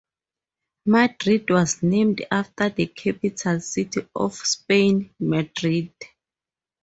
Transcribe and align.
Madrid 0.87 1.47
was 1.51 1.83
named 1.83 2.25
after 2.31 2.69
the 2.69 2.87
capital 2.87 3.59
city 3.59 3.99
of 4.15 4.33
Spain, 4.33 5.13
Madrid. 5.19 5.93